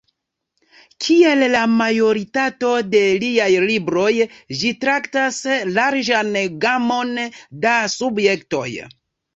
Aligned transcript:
Kiel 1.07 1.43
la 1.55 1.59
majoritato 1.81 2.71
de 2.95 3.03
liaj 3.25 3.49
libroj, 3.67 4.09
ĝi 4.63 4.75
traktas 4.87 5.39
larĝan 5.79 6.35
gamon 6.67 7.17
da 7.69 7.81
subjektoj. 8.01 8.69